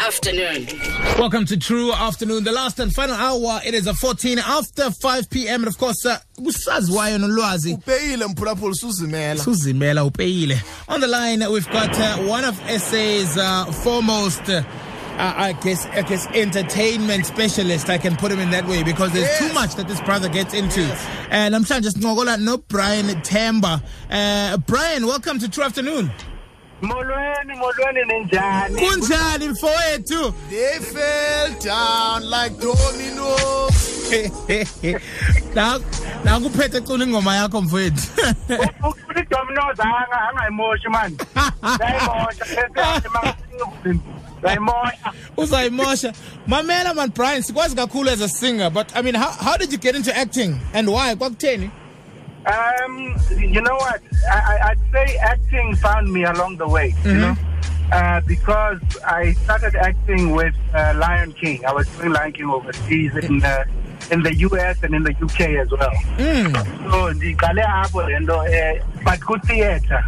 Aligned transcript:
afternoon. 0.00 0.66
Welcome 1.18 1.44
to 1.46 1.56
tru 1.58 1.92
Afternoon, 1.92 2.44
the 2.44 2.52
last 2.52 2.80
and 2.80 2.92
final 2.92 3.14
hour. 3.14 3.60
It 3.64 3.74
is 3.74 3.86
a 3.86 3.92
14 3.94 4.38
after 4.38 4.90
5 4.90 5.28
p.m. 5.30 5.60
And 5.62 5.68
of 5.68 5.76
course, 5.78 6.06
uh, 6.06 6.18
usaziwayo 6.38 7.18
nolwazi 7.18 7.72
upeyile 7.74 8.26
mphulaphula 8.26 8.70
usuzimela 8.72 9.44
suzimela 9.44 10.04
upeyile. 10.04 10.58
On 10.88 11.00
the 11.00 11.06
line, 11.06 11.40
we've 11.52 11.70
got 11.70 11.90
uh, 11.98 12.16
one 12.18 12.44
of 12.44 12.56
SA's 12.80 13.36
uh, 13.36 13.66
foremost, 13.84 14.48
uh, 14.48 14.62
I 15.18 15.52
guess, 15.62 15.84
I 15.86 16.02
guess, 16.02 16.26
entertainment 16.28 17.26
specialist. 17.26 17.90
I 17.90 17.98
can 17.98 18.16
put 18.16 18.32
him 18.32 18.38
in 18.40 18.50
that 18.50 18.66
way 18.66 18.82
because 18.82 19.12
there's 19.12 19.38
too 19.38 19.52
much 19.52 19.74
that 19.74 19.86
this 19.86 20.00
brother 20.00 20.30
gets 20.30 20.54
into. 20.54 20.80
And 21.30 21.54
I'm 21.54 21.64
trying 21.64 21.82
just 21.82 21.98
ngogola 21.98 22.40
no 22.40 22.56
Brian 22.56 23.06
Temba. 23.22 23.82
Uh, 24.10 24.56
Brian, 24.66 25.06
welcome 25.06 25.38
to 25.40 25.48
tru 25.48 25.62
Afternoon. 25.62 26.10
Molweni 26.82 27.54
molweni 27.56 28.00
ninjani? 28.12 28.80
Kunjani 28.80 29.48
mfowethu? 29.48 30.34
they 30.50 30.78
fell 30.78 31.54
down 31.60 32.30
like 32.30 32.60
dominoes. 32.60 33.86
Na 35.54 35.78
na 36.24 36.40
kuphethe 36.40 36.80
cula 36.80 37.04
ingoma 37.04 37.36
yakho 37.36 37.62
mfowethu. 37.62 38.08
ufuna 38.88 39.20
idominoes 39.22 39.80
anga 39.80 40.28
angayimoshi 40.28 40.88
mani 40.88 41.16
ndayimosha 41.74 42.44
ndayimosha 44.40 45.12
uzayimosha. 45.36 46.12
Mamela 46.46 46.94
man 46.94 47.10
brian 47.10 47.42
sikwazi 47.42 47.76
kakhulu 47.76 48.10
as 48.10 48.20
a 48.20 48.28
singer 48.28 48.70
but 48.70 48.96
i 48.96 49.02
mean 49.02 49.14
how, 49.14 49.30
how 49.30 49.56
did 49.56 49.72
you 49.72 49.78
get 49.78 49.94
into 49.94 50.16
acting 50.16 50.58
and 50.74 50.88
why? 50.88 51.14
Kwakutheni 51.14 51.70
um 52.46 53.14
you 53.38 53.60
know 53.60 53.74
what 53.76 54.00
I, 54.30 54.38
I, 54.52 54.68
i'd 54.70 54.78
say 54.92 55.16
acting 55.18 55.76
found 55.76 56.10
me 56.12 56.24
along 56.24 56.56
the 56.56 56.66
way 56.68 56.94
you 57.04 57.14
know 57.20 57.36
uh, 57.92 58.20
because 58.20 58.78
I 59.04 59.32
started 59.32 59.74
acting 59.74 60.30
with 60.30 60.54
uh, 60.72 60.94
Lion 60.96 61.32
King. 61.32 61.64
I 61.66 61.72
was 61.72 61.88
doing 61.88 62.12
Lion 62.12 62.30
King 62.32 62.48
overseas 62.48 63.16
in 63.16 63.40
the 63.40 63.66
in 64.12 64.22
the 64.22 64.32
US 64.46 64.80
and 64.84 64.94
in 64.94 65.02
the 65.02 65.10
UK 65.20 65.40
as 65.62 65.68
well. 65.72 65.90
So 66.88 67.12
ndiqale 67.12 67.64
apho 67.66 68.06
lento 68.06 68.40
eh 68.42 68.78
but 69.04 69.20
ku 69.20 69.36
theater. 69.38 70.04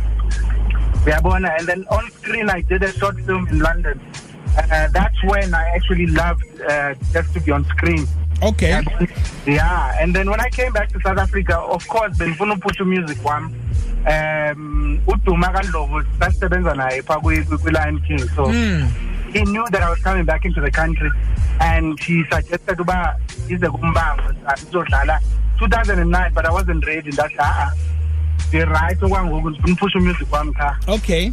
Uyabona 1.05 1.59
and 1.59 1.67
then 1.67 1.85
on 1.91 2.09
screen 2.13 2.49
I 2.51 2.61
did 2.61 2.85
a 2.85 2.93
short 2.93 3.19
film 3.27 3.49
in 3.49 3.59
London. 3.59 4.01
Uh, 4.57 4.87
that's 4.93 5.21
when 5.25 5.53
I 5.53 5.65
actually 5.75 6.07
loved 6.07 6.45
uh, 6.63 6.95
just 7.13 7.35
to 7.35 7.41
be 7.41 7.51
on 7.51 7.65
screen. 7.65 8.07
Okay 8.43 8.73
And, 8.73 8.89
yeah, 9.47 9.97
and 10.01 10.15
then 10.15 10.29
when 10.31 10.41
I 10.41 10.49
came 10.51 10.73
back 10.73 10.89
to 10.93 11.01
South 11.01 11.19
Africa, 11.19 11.59
of 11.59 11.87
course, 11.89 12.17
benifuna 12.19 12.55
upusha 12.57 12.85
music 12.87 13.19
wami. 13.25 13.51
Um, 14.07 15.01
uDuma 15.07 15.49
kaNdlovu 15.53 16.03
sasebenza 16.19 16.75
naye 16.75 17.03
pha 17.03 17.21
kwi 17.21 17.45
kwi- 17.45 17.59
kwi 17.59 17.71
Lion 17.73 18.01
King. 18.07 18.19
So 18.37 18.47
he 19.33 19.43
knew 19.45 19.65
that 19.71 19.83
I 19.83 19.91
was 19.91 19.99
coming 20.01 20.25
back 20.25 20.45
into 20.45 20.61
the 20.61 20.71
country 20.71 21.11
and 21.61 21.99
he 22.01 22.25
suggested 22.33 22.81
uba 22.81 23.17
ize 23.49 23.69
kuMuvhango 23.69 24.35
sizodlala 24.57 25.19
2009 25.59 26.31
but 26.35 26.45
I 26.47 26.51
wasn't 26.51 26.85
ready 26.87 27.11
ndathi 27.11 27.37
the 28.51 28.67
right 28.67 28.99
okwangoku 29.03 29.51
ndifuna 29.51 29.73
upusha 29.75 30.01
music 30.01 30.33
wami 30.33 30.53
cha. 30.55 30.77
okay 30.89 31.31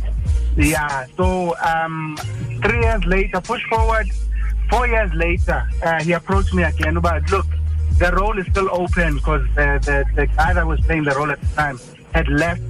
Yeah. 0.57 1.05
So 1.15 1.55
um, 1.63 2.17
three 2.61 2.81
years 2.81 3.05
later, 3.05 3.39
push 3.41 3.61
forward. 3.69 4.07
Four 4.69 4.87
years 4.87 5.11
later, 5.13 5.67
uh, 5.83 6.03
he 6.03 6.11
approached 6.13 6.53
me 6.53 6.63
again 6.63 6.97
about 6.97 7.29
look, 7.31 7.45
the 7.97 8.11
role 8.13 8.37
is 8.37 8.45
still 8.47 8.69
open 8.71 9.15
because 9.15 9.43
the, 9.55 9.79
the 9.83 10.05
the 10.15 10.25
guy 10.27 10.53
that 10.53 10.65
was 10.65 10.79
playing 10.81 11.03
the 11.05 11.11
role 11.15 11.31
at 11.31 11.41
the 11.41 11.47
time 11.55 11.79
had 12.13 12.27
left. 12.29 12.61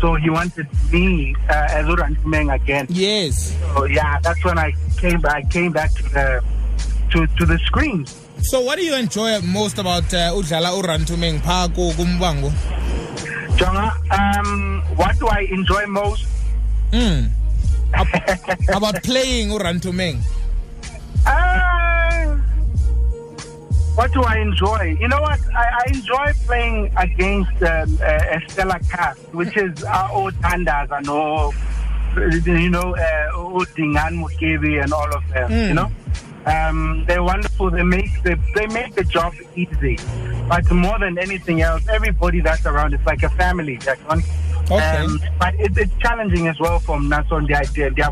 So 0.00 0.14
he 0.16 0.28
wanted 0.30 0.66
me 0.92 1.34
uh, 1.48 1.68
as 1.78 1.86
uRanthomeng 1.86 2.52
again. 2.52 2.86
yes 2.90 3.54
So 3.74 3.84
yeah, 3.84 4.18
that's 4.20 4.42
when 4.44 4.58
I 4.58 4.72
came 4.96 5.20
back. 5.20 5.34
I 5.34 5.42
came 5.48 5.72
back 5.72 5.92
to 5.94 6.02
the 6.16 6.26
to 7.12 7.26
to 7.38 7.44
the 7.46 7.58
screen. 7.68 8.06
so 8.44 8.60
what 8.60 8.76
do 8.78 8.84
you 8.84 8.94
enjoy 8.96 9.40
most 9.40 9.78
about 9.78 10.04
uh, 10.12 10.32
udlala 10.36 10.70
uRanthomeng 10.80 11.40
pha 11.40 11.68
ku- 11.76 11.92
kuMuvhango 11.96 12.50
Jonga, 13.56 13.88
um, 14.10 14.82
what 14.96 15.16
do 15.18 15.26
I 15.28 15.46
enjoy 15.50 15.86
most? 15.86 16.26
mm. 16.92 17.30
Ab- 17.94 18.10
about 18.78 18.96
playing 19.02 19.48
uRanthomeng 19.50 20.18
Uh, 20.20 20.43
what 23.94 24.12
do 24.12 24.22
I 24.22 24.38
enjoy? 24.38 24.96
You 25.00 25.08
know 25.08 25.20
what? 25.20 25.40
I, 25.54 25.82
I 25.82 25.84
enjoy 25.88 26.32
playing 26.46 26.92
against 26.96 27.62
um, 27.62 27.98
uh, 28.02 28.36
a 28.36 28.40
stellar 28.48 28.78
cast, 28.90 29.20
which 29.34 29.56
is 29.56 29.84
uh, 29.84 30.08
Otandas 30.08 30.90
and 30.96 31.08
all, 31.08 31.54
you 32.44 32.70
know, 32.70 32.94
uh, 32.94 33.32
Odingan 33.32 34.22
Mukebi 34.22 34.82
and 34.82 34.92
all 34.92 35.14
of 35.14 35.26
them. 35.28 35.50
You 35.68 35.74
know, 35.74 35.90
um, 36.46 37.04
they're 37.06 37.22
wonderful. 37.22 37.70
They 37.70 37.82
make 37.82 38.22
the 38.22 38.38
they 38.54 38.66
make 38.66 38.94
the 38.94 39.04
job 39.04 39.34
easy. 39.54 39.98
But 40.48 40.70
more 40.70 40.98
than 40.98 41.16
anything 41.18 41.62
else, 41.62 41.86
everybody 41.88 42.40
that's 42.40 42.66
around 42.66 42.94
is 42.94 43.00
like 43.06 43.22
a 43.22 43.30
family. 43.30 43.78
Jackson. 43.78 44.22
Okay. 44.64 45.06
but 45.38 45.54
it, 45.60 45.76
it's 45.76 45.94
challenging 45.98 46.48
as 46.48 46.58
well 46.58 46.78
from 46.78 47.08
Nason. 47.08 47.46
The 47.46 47.56
idea, 47.56 47.90
the 47.90 48.02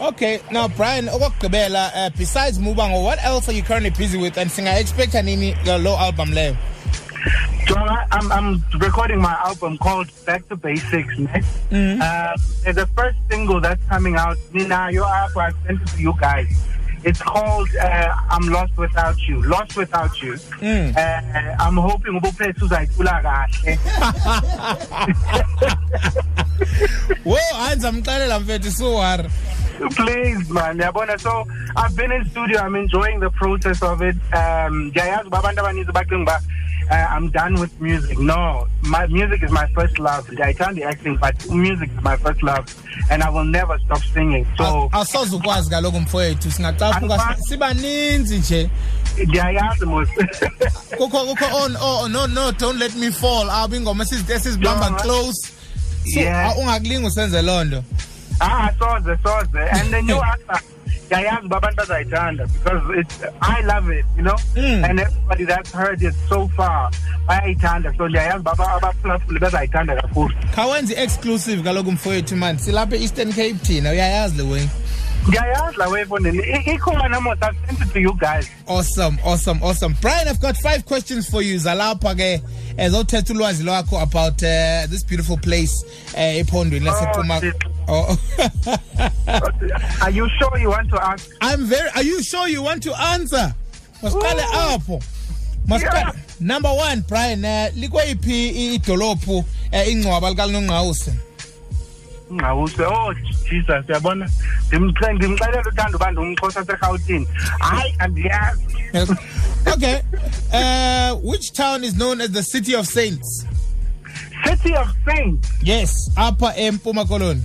okay 0.00 0.40
now 0.50 0.66
brian 0.68 1.06
okokugqibela 1.06 1.90
uh, 1.94 2.10
besides 2.16 2.58
Muvhango 2.58 3.04
what 3.04 3.22
else 3.22 3.48
are 3.48 3.52
you 3.52 3.62
currently 3.62 3.90
busy 3.90 4.16
with 4.18 4.38
and 4.38 4.48
singa-expecta 4.50 5.22
nini 5.22 5.52
uh, 5.68 5.78
lo 5.78 5.96
album 5.96 6.30
leyo 6.30 6.56
I- 7.76 8.06
I'm, 8.10 8.32
I'm 8.32 8.64
recording 8.80 9.20
my 9.20 9.36
album 9.44 9.78
called 9.78 10.10
Back 10.24 10.48
to 10.48 10.56
Basics 10.56 11.16
next. 11.18 11.48
Uh, 11.70 12.36
there's 12.64 12.76
a 12.78 12.86
first 12.98 13.18
single 13.30 13.60
that's 13.60 13.84
coming 13.86 14.16
out. 14.16 14.36
Nina, 14.52 14.88
your 14.90 15.06
app, 15.06 15.36
I 15.36 15.52
sent 15.66 15.80
it 15.82 15.86
to 15.88 16.00
you 16.02 16.14
guys. 16.18 16.48
It's 17.04 17.22
called 17.22 17.68
uh, 17.80 18.14
I'm 18.30 18.48
Lost 18.48 18.76
Without 18.76 19.16
You. 19.28 19.42
Lost 19.42 19.76
Without 19.76 20.22
You. 20.22 20.34
Uh, 20.62 21.20
I'm 21.58 21.76
hoping 21.76 22.16
ubuphethe 22.16 22.64
uzayicula 22.64 23.22
kahle. 23.22 23.78
wo 27.24 27.38
hayi 27.58 27.72
ndizamxelela 27.76 28.40
mfethu 28.40 28.72
suwari 28.72 29.30
Please, 29.96 30.52
man. 30.52 30.78
Yabona. 30.78 31.18
So 31.18 31.46
I've 31.74 31.96
been 31.96 32.12
in 32.12 32.24
studio. 32.30 32.58
I'm 32.60 32.76
enjoying 32.76 33.18
the 33.20 33.30
process 33.30 33.82
of 33.82 34.02
it. 34.02 34.16
Um, 34.34 34.84
ndiyayazi 34.84 35.26
uba 35.26 35.38
abantu 35.38 35.60
abaninzi 35.60 35.92
bacinga 35.92 36.22
uba 36.22 36.40
uh, 36.90 36.94
I'm 36.94 37.30
done 37.30 37.54
with 37.60 37.80
music. 37.80 38.18
No, 38.18 38.66
my 38.82 39.06
music 39.06 39.42
is 39.42 39.50
my 39.50 39.66
first 39.74 39.98
love. 39.98 40.26
Ndiyayithanda 40.28 40.86
acting, 40.86 41.16
but 41.16 41.34
music 41.50 41.88
is 41.96 42.02
my 42.02 42.16
first 42.16 42.42
love, 42.42 42.64
and 43.10 43.22
I 43.22 43.30
will 43.30 43.44
never 43.44 43.78
stop 43.86 44.02
singing. 44.14 44.46
So 44.58 44.88
asoze 44.92 45.36
ukwazi 45.36 45.70
kaloku 45.70 46.00
mfowethu 46.00 46.50
singacaphuka 46.50 47.14
Angikwazi. 47.14 47.42
sibaninzi 47.42 48.38
nje 48.38 48.70
ndiyayazi 49.26 49.84
mos. 49.86 50.08
kukho 50.98 51.24
kukho 51.26 51.44
oh, 51.52 51.70
oh 51.80 52.08
no 52.08 52.26
no 52.26 52.52
don't 52.52 52.78
let 52.78 52.94
me 52.96 53.10
fall 53.10 53.50
aba 53.50 53.76
ingoma 53.76 54.04
esizi- 54.04 54.32
esizibamba 54.34 54.86
Yeah. 54.86 55.00
close 55.02 55.52
so 56.14 56.20
Yeah. 56.20 56.48
ah, 56.50 56.54
ungakulinga 56.58 57.08
usenze 57.08 57.42
loo 57.42 57.64
nto 57.64 57.84
ah, 58.40 58.70
soze 58.78 59.16
soze. 59.22 59.58
And 59.72 59.90
the 59.92 60.02
new 60.02 60.20
answer. 60.32 60.64
Ndiyayazi 61.10 61.46
uba 61.46 61.56
abantu 61.56 61.76
bazayithanda 61.76 62.46
because 62.46 62.82
it's 63.00 63.14
I 63.40 63.62
love 63.62 63.90
it, 63.98 64.04
you 64.16 64.22
know, 64.22 64.36
Mm. 64.56 64.84
and 64.90 65.00
everybody 65.00 65.44
that's 65.44 65.72
heard 65.72 66.02
it 66.02 66.14
so 66.28 66.48
far 66.56 66.90
bayayithanda. 67.26 67.92
So 67.98 68.08
ndiyayazi 68.08 68.38
uba 68.40 68.52
aba- 68.52 68.72
abaphulaphuli 68.76 69.40
bazayithanda 69.40 69.96
kakhulu. 69.96 70.34
khawenze 70.54 70.94
i-exclusive 70.94 71.62
kaloku 71.62 71.92
mfowethu 71.92 72.36
mani 72.36 72.58
silapha 72.58 72.96
e-eastern 72.96 73.30
cape 73.32 73.54
thina 73.62 73.90
uyayazi 73.90 74.36
le 74.36 74.42
wena 74.42 74.68
Ndiyayazi 75.28 75.76
la 75.78 75.88
wayefondini. 75.88 76.38
I- 76.38 76.74
Ikhona 76.74 77.20
mos. 77.20 77.38
I've 77.42 77.56
sent 77.66 77.80
it 77.80 77.92
to 77.92 78.00
you 78.00 78.14
guys. 78.14 78.48
awesome 78.66 79.18
awesome 79.24 79.62
awesome 79.62 79.94
brian 80.00 80.28
i've 80.28 80.40
got 80.40 80.56
five 80.56 80.84
questions 80.84 81.28
for 81.30 81.42
you 81.42 81.58
zalapha 81.58 82.14
ke 82.14 82.42
ezothetha 82.76 83.32
ulwazi 83.34 83.62
lwakho 83.64 83.98
about 84.00 84.42
uh, 84.42 84.86
this 84.90 85.04
beautiful 85.06 85.36
place 85.36 85.84
uh, 86.14 86.20
ephondweni 86.20 86.84
lasephuma 86.86 87.40
shit. 87.40 87.54
oh. 87.88 88.16
Are 90.02 90.10
you 90.10 90.28
sure 90.38 90.58
you 90.58 90.70
want 90.70 90.88
to 90.90 90.96
ask? 91.10 91.28
i'm 91.40 91.64
very 91.66 91.90
are 91.94 92.02
you 92.04 92.22
sure 92.22 92.48
you 92.48 92.62
want 92.62 92.82
to 92.82 92.94
answer 92.94 93.54
masiqale 94.02 94.42
apho 94.52 95.00
masiqale 95.66 96.12
number 96.40 96.70
one 96.72 97.04
brian 97.08 97.44
uh, 97.44 97.68
likweyiphi 97.76 98.48
i- 98.48 98.74
idolophu 98.74 99.38
uh, 99.72 99.88
ingcwaba 99.88 100.30
likanongqawuse 100.30 101.12
Ngawuse. 102.30 102.84
Oh 102.86 103.12
Jesus, 103.48 103.84
yabona. 103.88 104.30
Ndimxelela 104.72 105.62
uthanda 105.68 105.96
uba 105.96 106.10
ndumxhosa. 106.10 106.64
Hayi 107.60 107.94
andiyazi. 107.98 108.66
Okay 109.66 110.02
uh, 110.52 111.14
which 111.22 111.52
town 111.52 111.84
is 111.84 111.94
known 111.96 112.20
as 112.20 112.30
the 112.30 112.42
city 112.42 112.74
of 112.74 112.86
saints 112.86 113.44
City 114.44 114.74
of 114.74 114.88
Saints. 115.06 115.48
yes 115.62 116.10
apha 116.16 116.52
empuma 116.56 117.04
koloni 117.04 117.42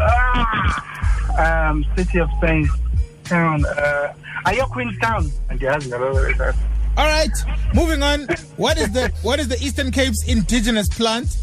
Ah, 0.00 1.70
um, 1.70 1.84
City 1.96 2.18
of 2.18 2.28
Saints 2.40 2.72
town. 3.24 3.64
Uh, 3.64 4.12
are 4.44 4.54
you 4.54 4.66
Queenstown? 4.66 5.30
Andiyazi 5.50 5.88
ngalo. 5.88 6.54
All 6.96 7.06
right, 7.06 7.30
moving 7.74 8.02
on. 8.02 8.26
What 8.56 8.76
is 8.78 8.90
the 8.92 9.12
what 9.22 9.38
is 9.38 9.46
the 9.48 9.56
Eastern 9.62 9.90
Cape's 9.92 10.24
indigenous 10.26 10.88
plant? 10.88 11.36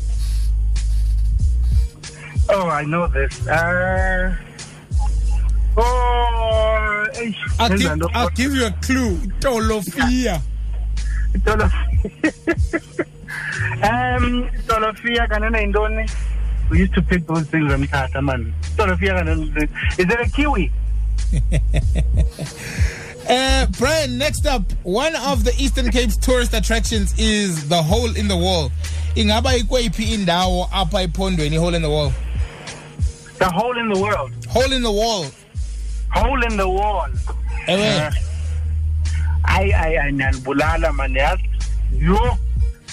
Oh, 2.54 2.68
I 2.68 2.84
know 2.84 3.08
this. 3.08 3.48
Uh, 3.48 4.36
Eish, 7.16 7.36
I'll 7.60 7.78
give, 7.78 8.10
I'll 8.14 8.30
give 8.32 8.54
you 8.54 8.66
a 8.66 8.72
clue. 8.82 9.16
Tolofia. 9.40 10.42
Dolofia. 11.38 13.06
Um, 13.84 14.50
Dolofia 14.68 15.28
kanene 15.30 15.62
yintoni? 15.72 16.12
We 16.70 16.80
used 16.80 16.94
to 16.96 17.02
pick 17.02 17.26
those 17.26 17.48
things 17.48 17.72
emthatha 17.72 18.22
man. 18.24 18.54
Dolofia 18.76 19.18
kanene 19.18 19.70
is 19.98 20.06
it 20.10 20.20
a 20.20 20.30
kiwi? 20.30 20.72
Uh, 23.30 23.68
Brian, 23.78 24.18
next 24.18 24.46
up, 24.48 24.64
one 24.84 25.16
of 25.16 25.44
the 25.44 25.54
Eastern 25.58 25.90
Cape's 25.92 26.18
tourist 26.18 26.54
attractions 26.54 27.14
is 27.20 27.70
the 27.70 27.82
hole 27.82 28.14
in 28.18 28.28
the 28.28 28.36
wall. 28.36 28.72
Ingaba 29.16 29.56
ikwephi 29.58 30.12
indawo 30.16 30.68
apha 30.70 31.08
ephondweni 31.08 31.58
hole 31.58 31.76
in 31.76 31.82
the 31.82 31.90
wall. 31.90 32.12
The 33.42 33.50
hole 33.50 33.78
in 33.82 33.88
the 33.90 34.00
world. 34.00 34.32
Hole 34.48 34.72
in 34.72 34.84
the 34.84 34.92
wall. 34.92 35.26
Hole 36.14 36.44
in 36.50 36.58
the 36.58 36.70
wall. 36.70 37.10
Ewe. 37.68 38.10
Ay 39.56 39.68
ay 39.84 39.94
ay 40.02 40.10
nanibulala 40.20 40.94
man 40.94 41.14
yazi. 41.14 41.48
Yo. 41.98 42.20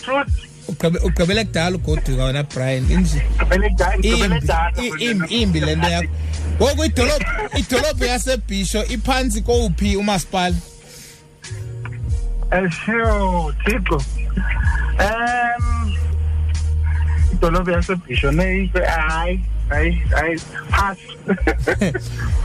Truth. 0.02 0.32
Ugqibe- 0.68 1.02
ugqibele 1.06 1.44
kudala 1.44 1.76
ugoduka 1.76 2.24
wena 2.24 2.42
Brian. 2.48 2.84
Inje. 2.90 3.20
Gqibele 3.36 3.68
dala, 3.76 3.96
gqibele 3.96 4.36
Imbi, 4.36 4.46
dala. 4.46 4.72
i- 4.82 5.04
imbi, 5.10 5.26
imbi 5.42 5.60
le 5.60 5.74
nto 5.76 5.88
yakho. 5.88 6.08
Ngoku 6.58 6.84
idolophu 6.84 7.58
idolophu 7.58 8.04
yasebhisho 8.04 8.84
iphantsi 8.94 9.40
kowuphi 9.42 9.96
umasipala? 9.96 10.56
Eh 12.52 12.68
sure, 12.70 13.52
Thixo. 13.64 13.98
Um 15.04 15.94
idolobha 17.32 17.72
yasebhisho 17.72 18.30
hayi 18.32 19.40
hayi 19.68 19.92
hayi 20.10 20.40
pass. 20.70 20.98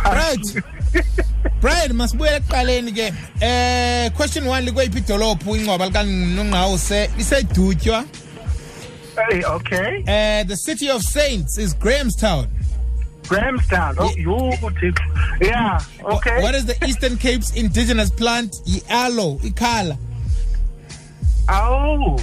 Right. 0.05 0.63
Brian, 1.61 1.93
masibuyele 1.93 2.37
ekuqaleni 2.37 2.91
ke. 2.93 3.13
Eh 3.41 4.09
question 4.15 4.45
1 4.45 4.61
likweyiphi 4.65 4.97
idolophu 4.99 5.55
ingcwaba 5.55 5.85
likanongqawuse 5.85 7.09
isedutywa. 7.17 8.05
Hey, 9.15 9.43
okay. 9.43 10.01
Uh, 10.01 10.43
the 10.43 10.55
city 10.55 10.89
of 10.89 11.01
saints 11.03 11.57
is 11.59 11.73
Grahamstown. 11.75 12.47
Grahamstown. 13.27 13.95
Oh, 13.99 14.11
you 14.17 14.51
Yeah, 15.39 15.79
okay. 16.03 16.41
What 16.41 16.55
is 16.55 16.65
the 16.65 16.75
Eastern 16.85 17.17
Cape's 17.17 17.55
indigenous 17.55 18.09
plant? 18.09 18.55
Aloe, 18.89 19.37
ikhala. 19.37 19.97
Oh, 21.49 22.17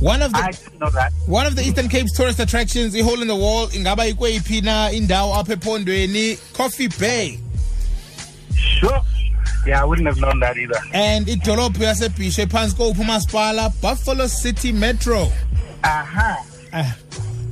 One 0.00 0.22
of 0.22 0.32
the 0.32 0.38
I 0.38 0.50
didn't 0.52 0.80
know 0.80 0.90
that. 0.90 1.12
one 1.26 1.46
of 1.46 1.56
the 1.56 1.62
Eastern 1.62 1.88
Cape's 1.88 2.12
tourist 2.16 2.40
attractions, 2.40 2.94
i 2.96 3.00
hole 3.02 3.20
in 3.20 3.28
the 3.28 3.36
wall, 3.36 3.66
ingaba 3.68 4.06
ikweyiphi 4.12 4.62
na 4.62 4.88
indawo 4.90 5.34
apha 5.34 5.54
ephondweni, 5.56 6.38
Coffee 6.54 6.88
Bay. 6.88 7.38
Sure. 8.54 9.00
Yeah, 9.66 9.82
I 9.82 9.84
wouldn't 9.84 10.06
have 10.08 10.18
known 10.18 10.40
that 10.40 10.56
either. 10.56 10.80
And 10.94 11.26
idolophu 11.26 11.82
yasebhisho 11.84 12.46
ephansi 12.46 12.74
kowuphi 12.76 13.00
umasipala, 13.02 13.70
Buffalo 13.82 14.26
City 14.26 14.72
Metro. 14.72 15.30
Uh-huh. 15.84 16.36
Ah. 16.72 16.96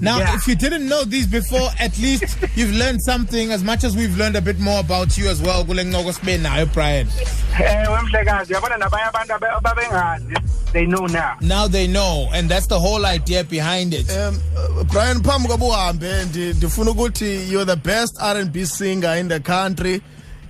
Now, 0.01 0.19
Yeah. 0.19 0.37
if 0.37 0.47
you 0.47 0.55
didn't 0.55 0.89
know 0.89 1.03
these 1.05 1.27
before, 1.27 1.69
at 1.81 1.99
least 1.99 2.25
you've 2.55 2.73
learned 2.73 3.03
something 3.03 3.51
as 3.51 3.65
much 3.65 3.83
as 3.83 3.97
we've 3.97 4.17
learned 4.17 4.37
a 4.37 4.41
bit 4.41 4.61
more 4.61 4.79
about 4.79 5.19
you 5.19 5.29
as 5.29 5.43
well. 5.43 5.65
kule 5.65 5.83
ncoko 5.85 6.13
sibe 6.13 6.39
nayo, 6.39 6.73
Brian. 6.73 7.09
Eh, 7.59 7.85
wemhlekazi, 7.91 8.53
yabona 8.55 8.77
nabanye 8.79 9.09
abantu 9.09 9.35
abe- 9.35 9.57
ababengazi, 9.57 10.37
they 10.73 10.87
know 10.87 11.07
now. 11.07 11.37
Now 11.41 11.67
they 11.67 11.87
know, 11.87 12.29
and 12.33 12.49
that's 12.49 12.67
the 12.67 12.79
whole 12.79 13.05
idea 13.07 13.45
behind 13.45 13.95
it. 13.95 14.11
Um, 14.11 14.41
uh, 14.57 14.85
Brian 14.85 15.19
phambi 15.23 15.49
koba 15.49 15.65
uhambe 15.65 16.25
ndi- 16.25 16.55
ndifuna 16.55 16.91
ukuthi 16.91 17.49
you're 17.51 17.65
the 17.65 17.77
best 17.77 18.17
R&B 18.21 18.65
singer 18.67 19.15
in 19.17 19.29
the 19.29 19.41
country 19.41 20.03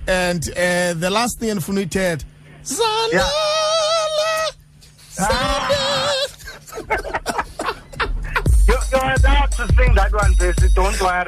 and 0.07 0.49
uh, 0.49 0.93
the 0.99 1.09
last 1.09 1.39
thing 1.39 1.49
endifuna 1.49 1.79
uyithetha 1.79 2.25
Zanele, 2.63 3.23
Zanele. 5.15 6.35
You, 8.67 8.75
you're 8.91 9.01
allowed 9.01 9.51
to 9.51 9.67
sing 9.75 9.95
that 9.95 10.11
one, 10.13 10.33
Jesse. 10.35 10.69
Don't 10.75 11.01
worry. 11.01 11.25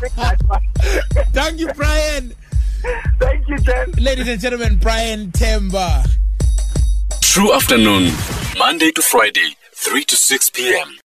Sing 0.00 0.16
that 0.16 0.40
one. 0.46 0.62
Thank 1.32 1.60
you, 1.60 1.72
Brian. 1.74 2.32
Thank 3.18 3.48
you, 3.48 3.58
Jen. 3.58 3.92
Ladies 3.98 4.28
and 4.28 4.40
gentlemen, 4.40 4.76
Brian 4.76 5.30
Temba. 5.32 6.08
True 7.30 7.54
Afternoon, 7.54 8.10
Monday 8.58 8.90
to 8.90 9.00
Friday, 9.00 9.54
3 9.72 10.02
to 10.02 10.16
6 10.16 10.50
p.m. 10.50 10.99